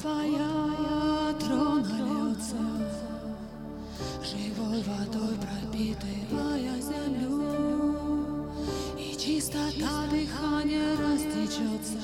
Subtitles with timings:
[0.00, 2.56] твоя трона льется,
[4.22, 8.46] Живой водой пропитывая землю,
[8.98, 11.98] И чистота дыхания растечется,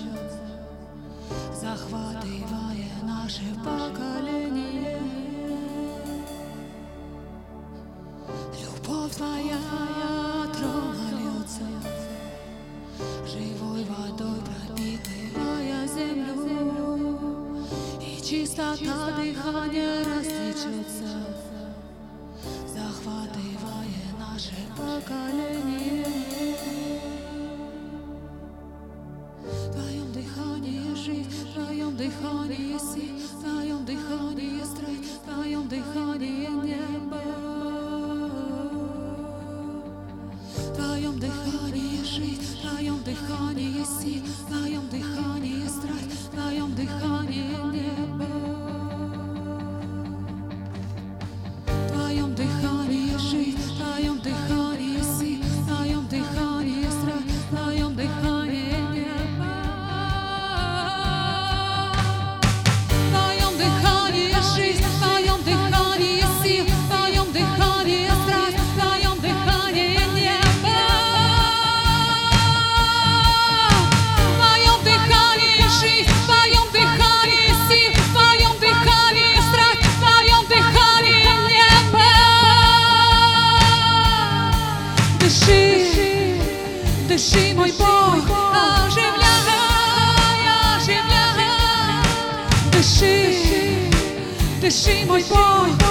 [1.54, 3.85] Захватывая наши пальцы.
[18.78, 20.15] I'm just Ta dychanie
[94.86, 95.85] sentimos por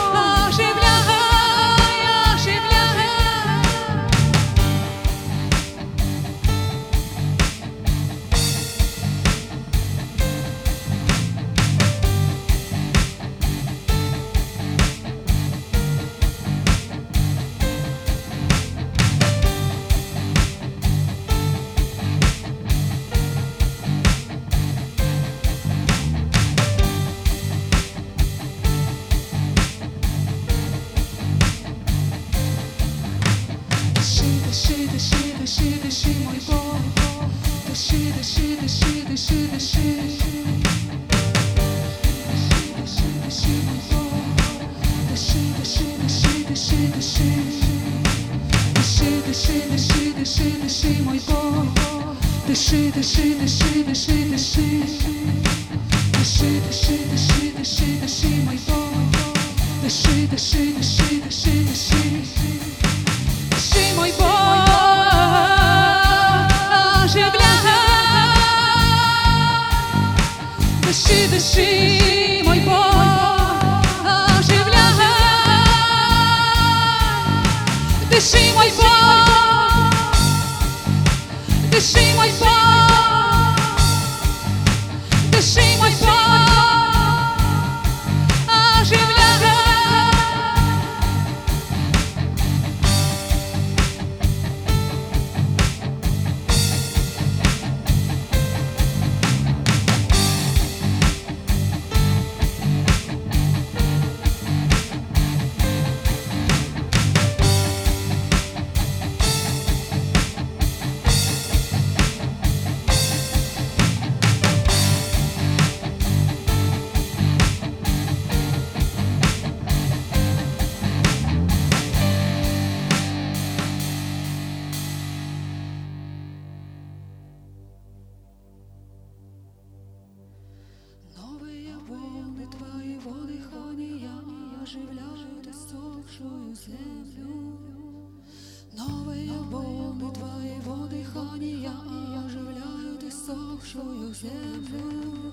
[143.77, 144.29] 我有些
[144.71, 145.24] 不？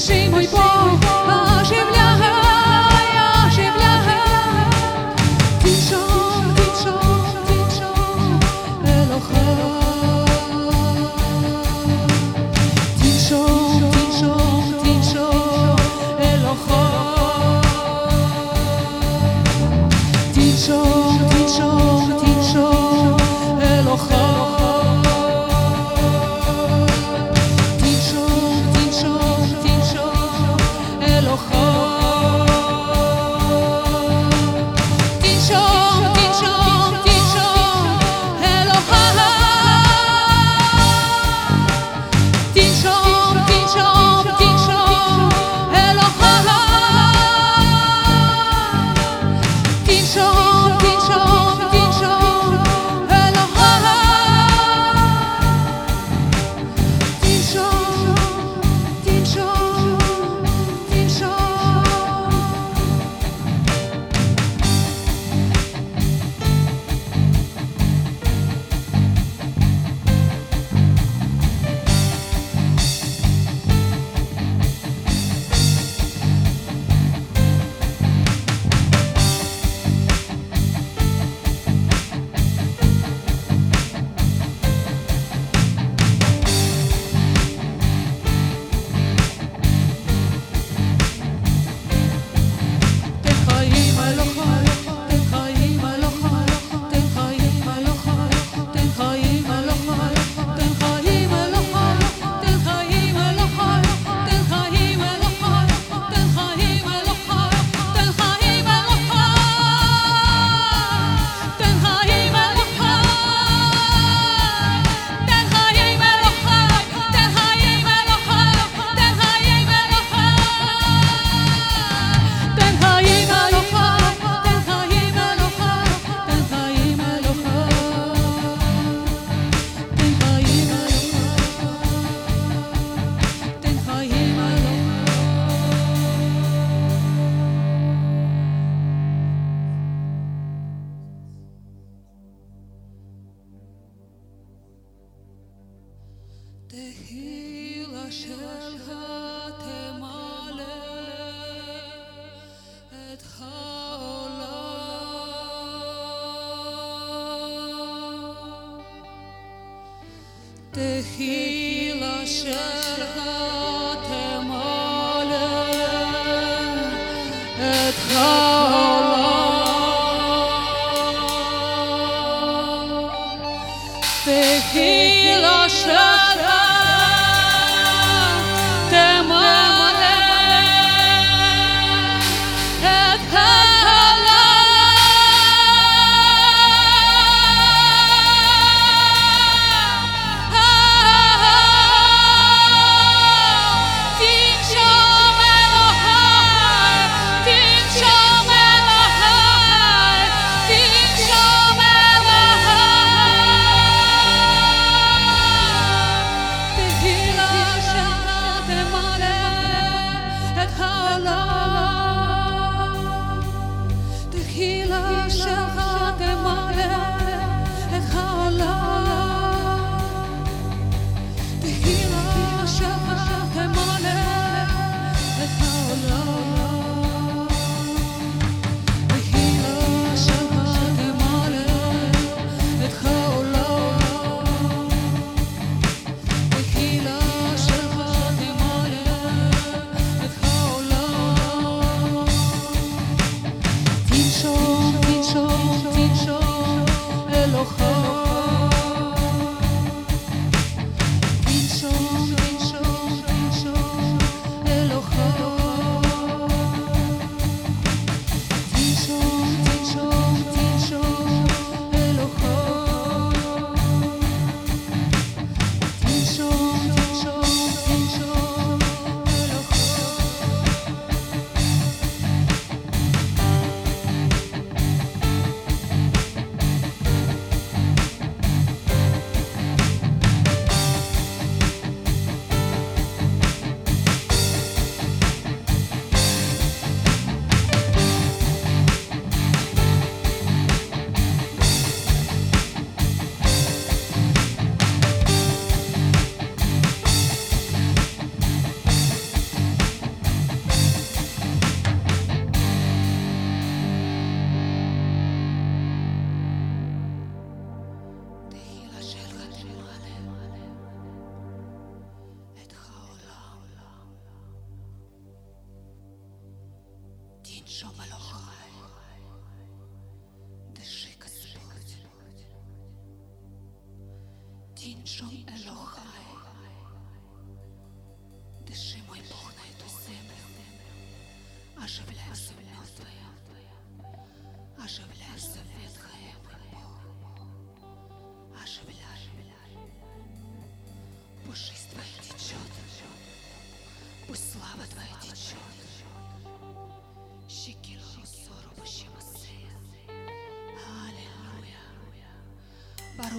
[0.00, 0.49] sim muito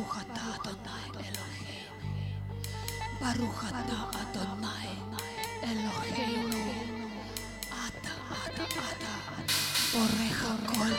[0.01, 2.17] Παρούχατα Αδονάι Ελοχέινου.
[3.19, 4.93] Παρούχατα Αδονάι
[5.69, 6.63] Ελοχέινου.
[7.85, 9.13] Άτα, άτα, άτα.
[9.91, 10.93] Πορέχα κολ.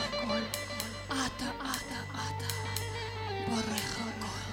[1.22, 2.48] Άτα, άτα, άτα.
[3.46, 4.50] Πορέχα κολ.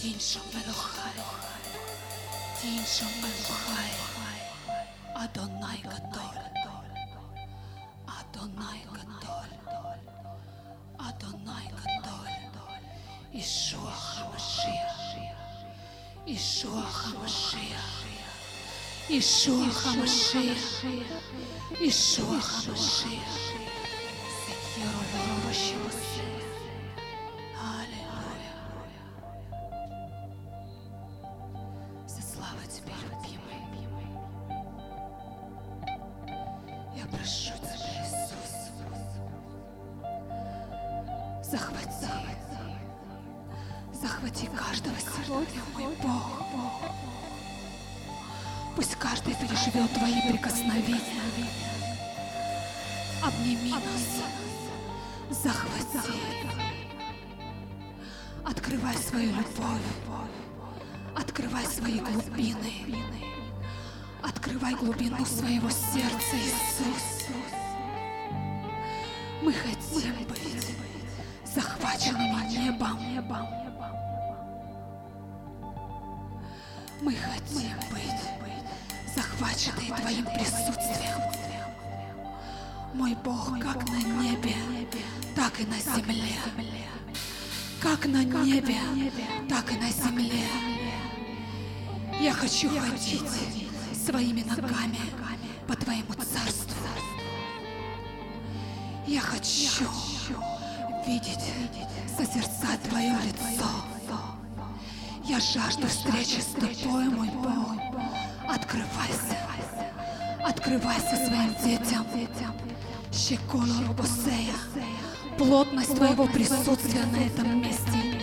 [0.00, 1.20] Την σομελοχάι.
[2.60, 3.94] Την σομελοχάι.
[5.22, 6.57] Αδονάι κατόρ.
[13.38, 15.00] ישוח המשיח.
[16.26, 18.04] ישוח המשיח.
[19.10, 20.84] ישוח המשיח.
[21.80, 23.38] ישוח המשיח.
[24.78, 26.47] Your Lord, she was
[48.78, 51.00] Пусть каждый переживет твои прикосновения.
[53.20, 54.22] Обними нас,
[55.42, 56.12] захвати.
[58.44, 59.82] Открывай свою любовь.
[61.16, 63.02] Открывай свои глубины.
[64.22, 67.26] Открывай глубину своего сердца, Иисус.
[69.42, 70.76] Мы хотим быть
[71.44, 72.96] захваченными небом.
[77.00, 78.37] Мы хотим быть
[79.18, 81.18] захвачены Твоим присутствием.
[82.94, 84.54] Мой Бог, как на небе,
[85.34, 86.36] так и на земле.
[87.80, 88.78] Как на небе,
[89.48, 90.46] так и на земле.
[92.20, 93.22] Я хочу ходить
[94.06, 95.00] своими ногами
[95.66, 96.86] по Твоему царству.
[99.06, 99.88] Я хочу
[101.06, 101.52] видеть,
[102.16, 103.68] созерцать Твое лицо.
[105.24, 108.27] Я жажду встречи с Тобой, мой Бог.
[108.48, 109.36] Открывайся.
[110.42, 112.06] Открывайся своим детям.
[113.12, 114.54] Щекола Робосея.
[115.36, 118.22] Плотность Твоего присутствия на этом месте.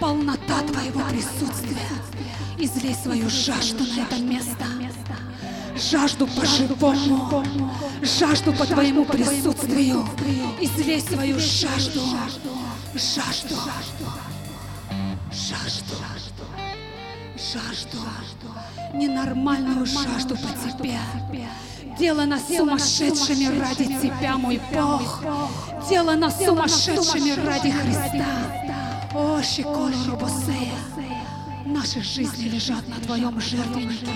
[0.00, 1.88] Полнота Твоего присутствия.
[2.58, 4.66] Излей свою жажду на это место.
[5.76, 7.70] Жажду по-живому.
[8.02, 10.04] Жажду по Твоему присутствию.
[10.60, 11.38] Излей свою.
[11.38, 12.00] Жажду.
[12.94, 13.54] Жажду.
[17.52, 17.98] Жажду.
[18.94, 20.98] Ненормальную жажду по Тебе.
[21.98, 25.20] Делай нас сумасшедшими ради Тебя, мой Бог.
[25.88, 28.26] Делай нас сумасшедшими ради Христа.
[29.14, 30.78] О, Шикола Рубосея.
[31.66, 34.06] Наши жизни лежат на Твоем жертвеннике.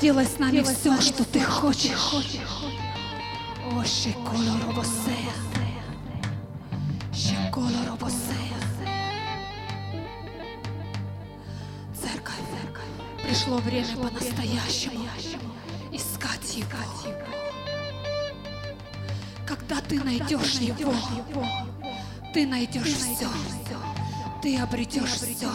[0.00, 2.14] Делай с нами все, что Ты хочешь.
[3.72, 5.49] О, Шикола Рубосея.
[13.30, 15.06] Пришло время по-настоящему
[15.92, 17.14] искать Его.
[19.46, 20.92] Когда ты найдешь Его,
[22.34, 23.28] ты найдешь все.
[24.42, 25.48] Ты обретешь все.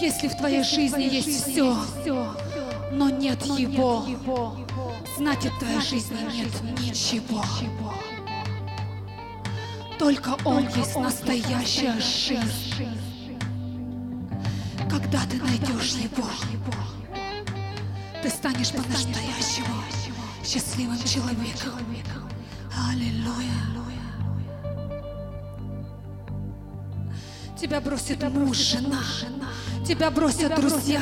[0.00, 1.76] Если в твоей жизни есть все,
[2.92, 4.06] но нет Его,
[5.16, 7.42] значит в твоей жизни нет ничего.
[9.98, 13.03] Только Он есть настоящая жизнь.
[15.44, 16.24] Найдешь Его,
[18.22, 19.74] ты станешь по-настоящему
[20.44, 21.78] счастливым человеком.
[22.90, 23.64] Аллилуйя.
[27.64, 29.00] Тебя бросит муж, жена,
[29.86, 31.00] тебя бросят друзья.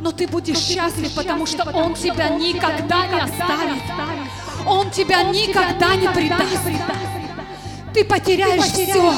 [0.00, 3.82] Но ты будешь счастлив, потому что Он тебя никогда не оставит.
[4.66, 6.66] Он тебя никогда не предаст.
[7.92, 9.12] Ты потеряешь все,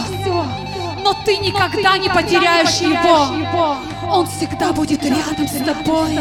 [1.07, 3.77] но ты никогда не потеряешь Его.
[4.13, 6.19] Он всегда будет рядом с тобой.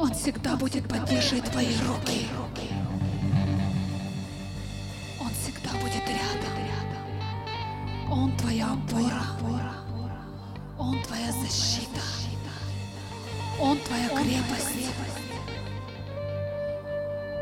[0.00, 2.26] Он всегда будет поддерживать твои руки.
[5.20, 6.52] Он всегда будет рядом.
[8.10, 9.22] Он твоя опора.
[10.80, 12.00] Он твоя защита.
[13.60, 14.88] Он твоя крепость.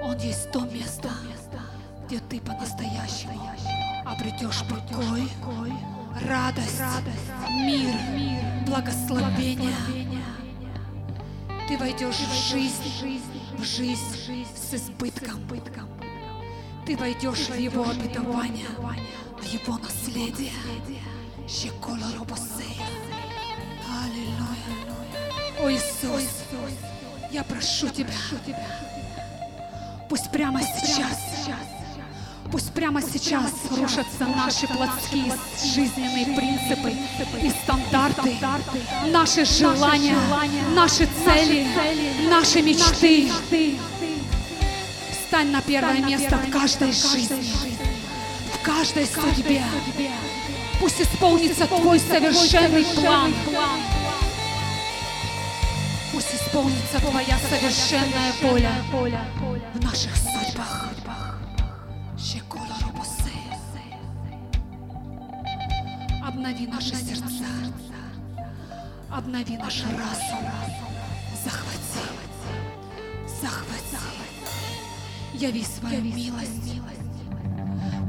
[0.02, 1.08] Он есть то место,
[2.06, 5.28] где ты по-настоящему обретешь покой,
[6.26, 6.80] радость,
[7.50, 7.94] мир,
[8.66, 9.74] благословение.
[11.68, 13.16] Ты войдешь в жизнь,
[13.56, 15.40] в жизнь с избытком.
[16.86, 18.66] Ты войдешь в Его обетование,
[19.38, 20.52] в Его наследие.
[21.48, 22.86] Шекола Робосея.
[24.02, 24.80] Аллилуйя.
[25.60, 26.44] О Иисус,
[27.30, 28.14] я прошу Тебя,
[30.08, 31.46] пусть прямо сейчас,
[32.50, 35.32] пусть прямо сейчас рушатся наши плотские
[35.74, 36.92] жизненные принципы
[37.42, 38.36] и стандарты,
[39.06, 40.16] наши желания,
[40.74, 41.66] наши цели,
[42.28, 43.30] наши мечты.
[45.28, 47.52] Стань на первое место в каждой жизни,
[48.54, 49.62] в каждой судьбе.
[50.80, 53.32] Пусть исполнится Твой совершенный план.
[56.12, 58.72] Пусть исполнится Твоя совершенная воля.
[59.74, 60.16] в наших
[66.40, 67.44] Обнови наши сердца.
[69.18, 70.46] Обнови наш разум.
[71.44, 72.00] Захвати.
[73.42, 73.98] Захвати.
[75.34, 76.80] Яви свою милость.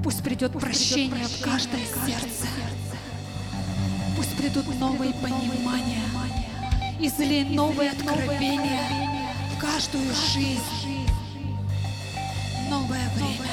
[0.04, 2.48] Пусть придет прощение в каждое сердце.
[4.16, 6.04] Пусть придут новые понимания.
[7.02, 8.88] Излей новые откровения
[9.56, 11.06] в каждую жизнь.
[12.70, 13.52] Новое время.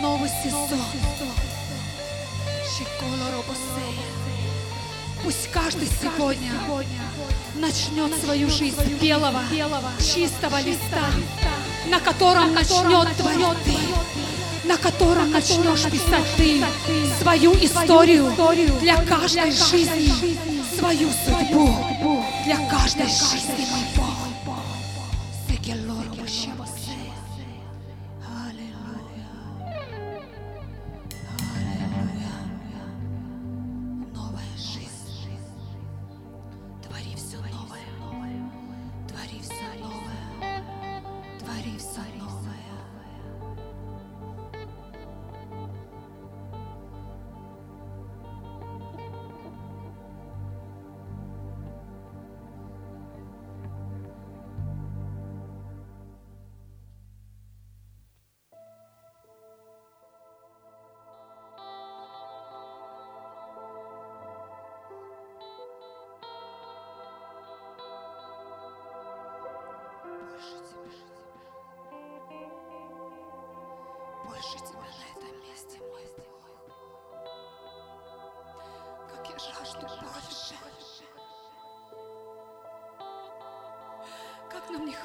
[0.00, 1.47] Новый сезон.
[5.24, 6.52] Пусть каждый сегодня
[7.56, 9.40] начнет свою жизнь с белого,
[9.98, 11.04] чистого листа,
[11.88, 16.62] на котором начнет творить ты, на котором начнешь писать ты
[17.20, 18.32] свою историю
[18.80, 20.38] для каждой жизни,
[20.78, 21.74] свою судьбу
[22.44, 23.66] для каждой жизни,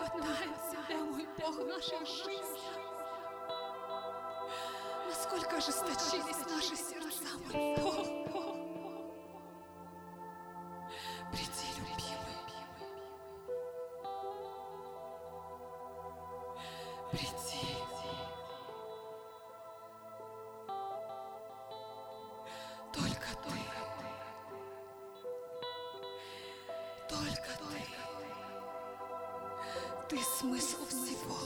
[0.10, 2.60] хватается, о мой Бог, нашей жизни.
[5.08, 7.96] Насколько ожесточились наши сердца, мой Бог.
[11.32, 12.40] Приди, любимый.
[17.12, 17.66] Приди.
[22.92, 23.56] Только ты.
[27.10, 28.03] Только ты.
[30.10, 31.38] Ты смысл всего.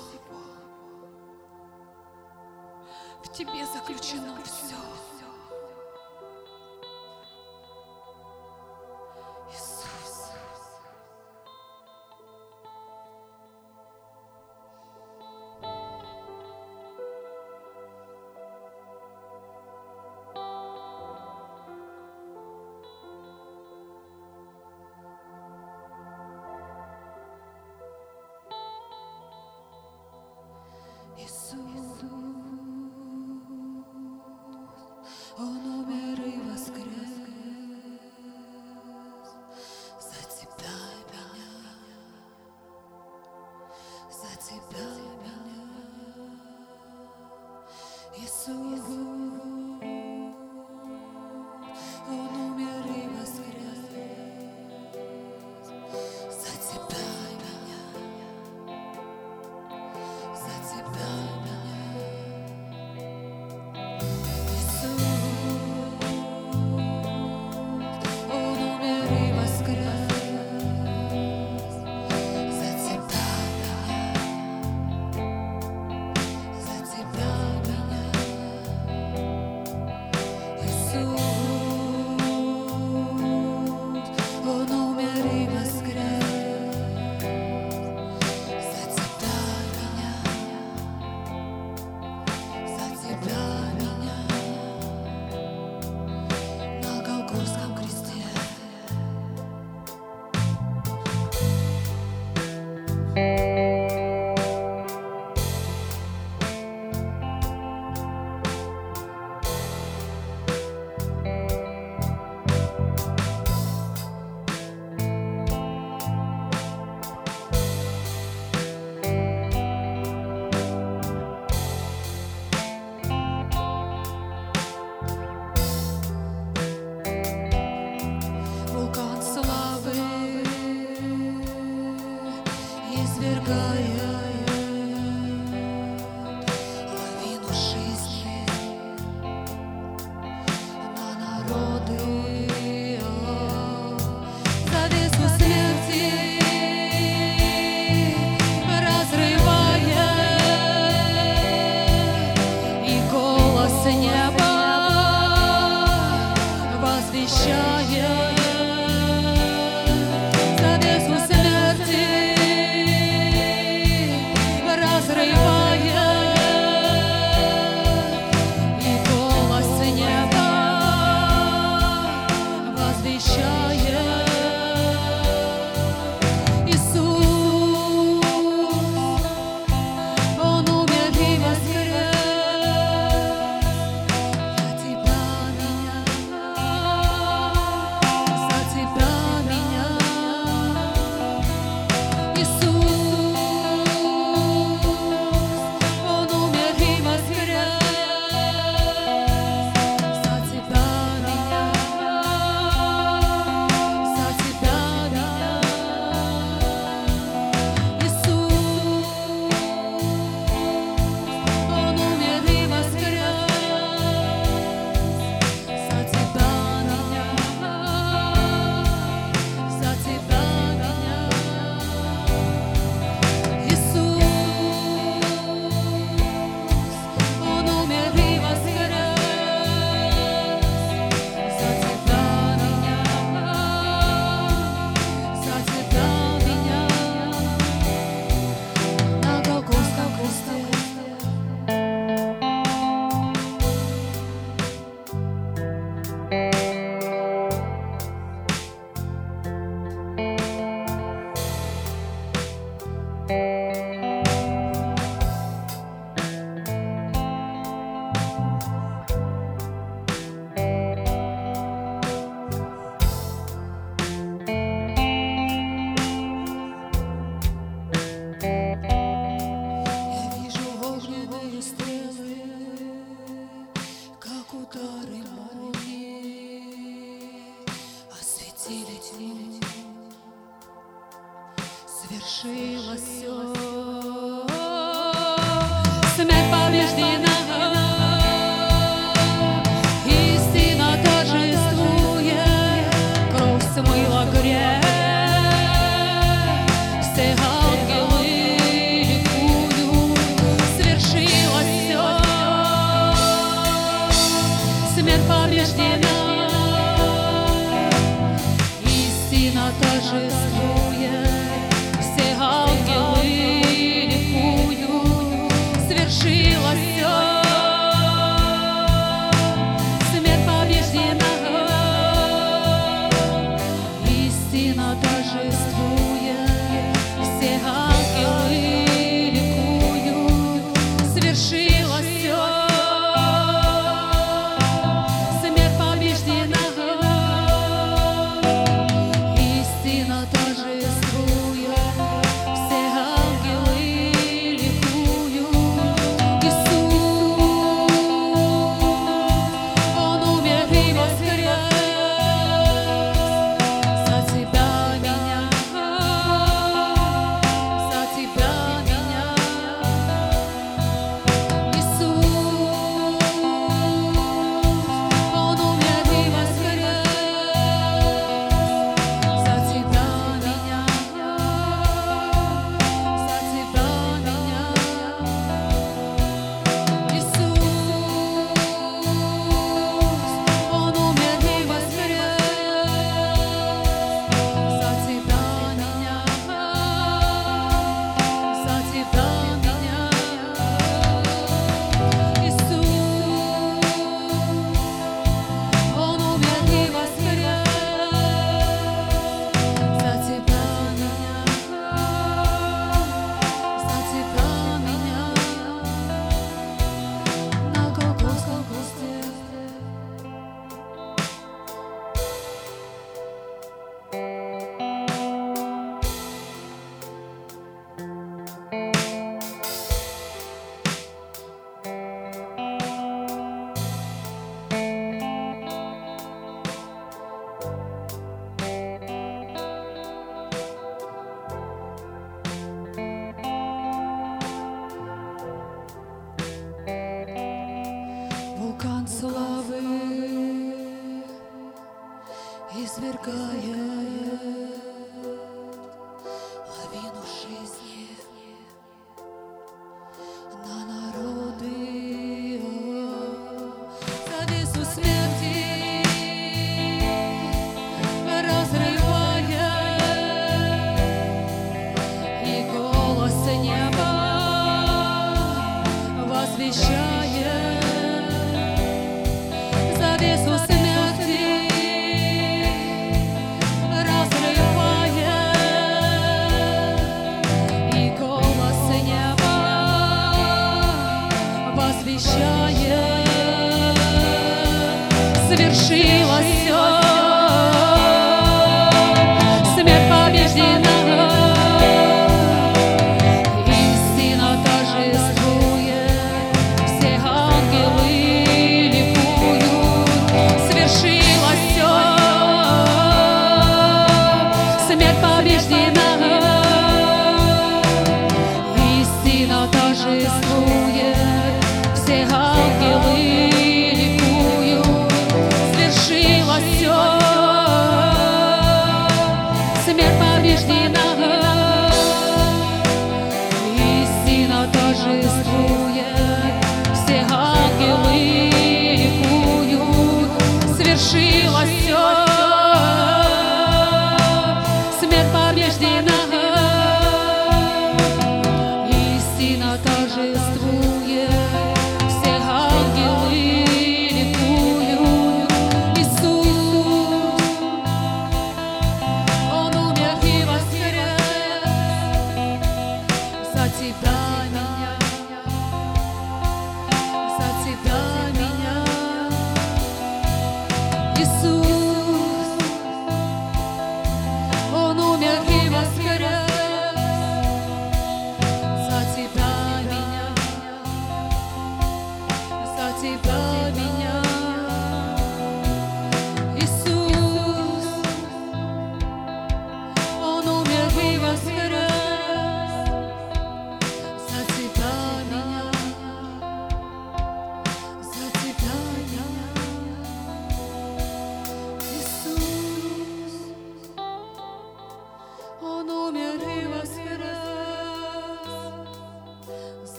[3.23, 5.16] В тебе заключено все.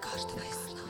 [0.00, 0.87] каждого из нас.